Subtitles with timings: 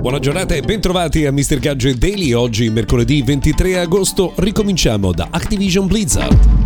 [0.00, 1.58] Buona giornata e bentrovati a Mr.
[1.58, 2.32] Gadget Daily.
[2.32, 6.63] Oggi, mercoledì 23 agosto, ricominciamo da Activision Blizzard.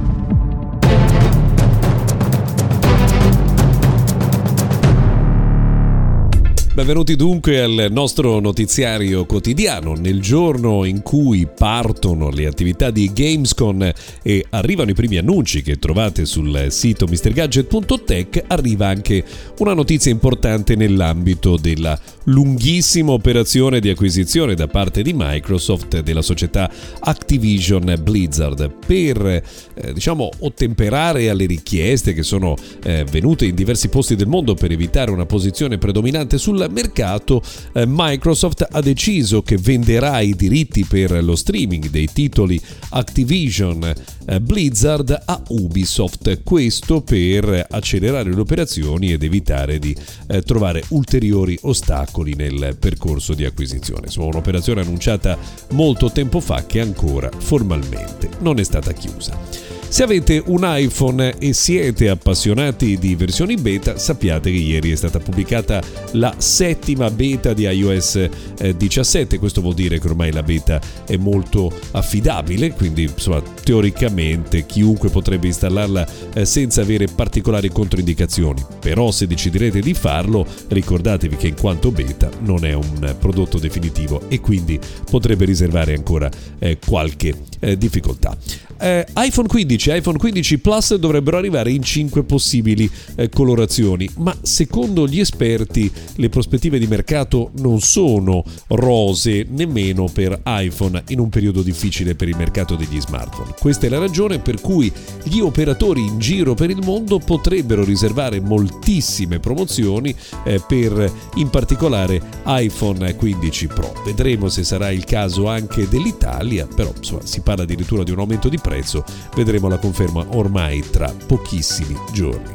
[6.79, 9.95] Benvenuti dunque al nostro notiziario quotidiano.
[9.95, 13.93] Nel giorno in cui partono le attività di Gamescom
[14.23, 19.25] e arrivano i primi annunci che trovate sul sito mrgadget.tech arriva anche
[19.59, 26.71] una notizia importante nell'ambito della lunghissima operazione di acquisizione da parte di Microsoft della società
[27.01, 34.15] Activision Blizzard per eh, diciamo ottemperare alle richieste che sono eh, venute in diversi posti
[34.15, 40.21] del mondo per evitare una posizione predominante sul mercato, eh, Microsoft ha deciso che venderà
[40.21, 42.61] i diritti per lo streaming dei titoli
[42.91, 43.93] Activision
[44.27, 46.43] eh, Blizzard a Ubisoft.
[46.43, 53.45] Questo per accelerare le operazioni ed evitare di eh, trovare ulteriori ostacoli nel percorso di
[53.45, 54.07] acquisizione.
[54.07, 55.37] Insomma, un'operazione annunciata
[55.71, 59.78] molto tempo fa che ancora formalmente non è stata chiusa.
[59.91, 65.19] Se avete un iPhone e siete appassionati di versioni beta, sappiate che ieri è stata
[65.19, 68.29] pubblicata la settima beta di iOS
[68.77, 69.35] 17.
[69.35, 75.09] Eh, Questo vuol dire che ormai la beta è molto affidabile, quindi insomma, teoricamente chiunque
[75.09, 78.63] potrebbe installarla eh, senza avere particolari controindicazioni.
[78.79, 84.21] Però se deciderete di farlo, ricordatevi che in quanto beta non è un prodotto definitivo
[84.29, 84.79] e quindi
[85.11, 87.35] potrebbe riservare ancora eh, qualche
[87.77, 88.37] difficoltà
[88.81, 95.07] iPhone 15 e iPhone 15 Plus dovrebbero arrivare in 5 possibili eh, colorazioni, ma secondo
[95.07, 101.63] gli esperti le prospettive di mercato non sono rose nemmeno per iPhone in un periodo
[101.63, 103.55] difficile per il mercato degli smartphone.
[103.59, 108.41] Questa è la ragione per cui gli operatori in giro per il mondo potrebbero riservare
[108.41, 113.93] moltissime promozioni eh, per in particolare iPhone 15 Pro.
[114.05, 118.49] Vedremo se sarà il caso anche dell'Italia, però insomma, si parla addirittura di un aumento
[118.49, 122.55] di prezzo, vedremo la conferma ormai tra pochissimi giorni.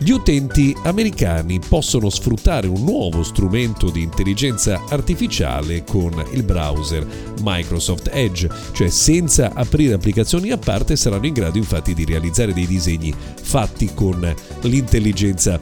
[0.00, 7.04] Gli utenti americani possono sfruttare un nuovo strumento di intelligenza artificiale con il browser
[7.40, 12.66] Microsoft Edge, cioè senza aprire applicazioni a parte saranno in grado infatti di realizzare dei
[12.66, 15.58] disegni fatti con l'intelligenza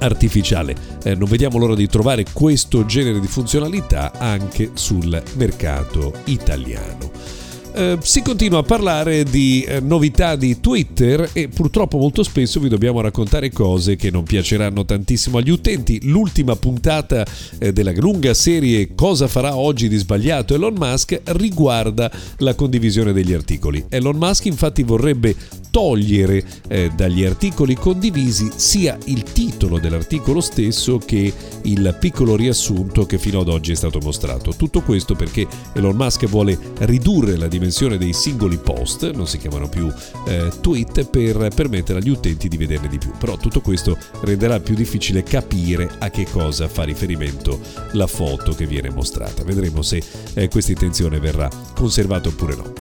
[0.00, 0.74] artificiale.
[1.04, 7.41] Eh, non vediamo l'ora di trovare questo genere di funzionalità anche sul mercato italiano.
[7.74, 12.68] Eh, si continua a parlare di eh, novità di Twitter e purtroppo molto spesso vi
[12.68, 16.00] dobbiamo raccontare cose che non piaceranno tantissimo agli utenti.
[16.02, 17.24] L'ultima puntata
[17.58, 23.32] eh, della lunga serie Cosa farà oggi di sbagliato Elon Musk riguarda la condivisione degli
[23.32, 23.84] articoli.
[23.88, 25.34] Elon Musk infatti vorrebbe
[25.70, 31.32] togliere eh, dagli articoli condivisi sia il titolo dell'articolo stesso che
[31.62, 34.52] il piccolo riassunto che fino ad oggi è stato mostrato.
[34.54, 39.68] Tutto questo perché Elon Musk vuole ridurre la dimensione dei singoli post, non si chiamano
[39.68, 39.92] più
[40.26, 43.12] eh, tweet, per permettere agli utenti di vederne di più.
[43.16, 47.60] Però tutto questo renderà più difficile capire a che cosa fa riferimento
[47.92, 49.44] la foto che viene mostrata.
[49.44, 50.02] Vedremo se
[50.34, 52.72] eh, questa intenzione verrà conservata oppure no.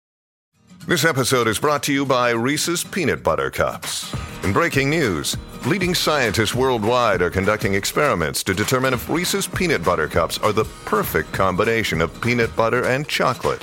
[0.86, 4.10] This episode is brought to you by Reese's Peanut Butter Cups.
[4.42, 5.36] In breaking news,
[5.66, 10.64] leading scientists worldwide are conducting experiments to determine if Reese's Peanut Butter Cups are the
[10.86, 13.62] perfect combination of peanut butter and chocolate.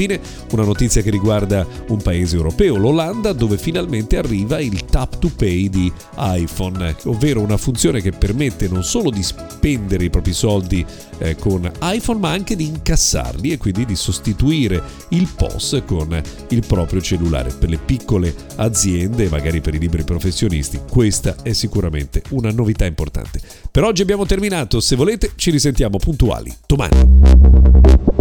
[0.00, 0.18] Infine
[0.52, 5.68] una notizia che riguarda un paese europeo, l'Olanda, dove finalmente arriva il tap to pay
[5.68, 10.84] di iPhone, ovvero una funzione che permette non solo di spendere i propri soldi
[11.18, 16.18] eh, con iPhone, ma anche di incassarli e quindi di sostituire il POS con
[16.48, 17.50] il proprio cellulare.
[17.50, 23.38] Per le piccole aziende, magari per i liberi professionisti, questa è sicuramente una novità importante.
[23.70, 28.19] Per oggi abbiamo terminato, se volete ci risentiamo puntuali domani.